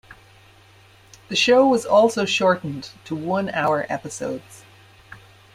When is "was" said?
1.67-1.85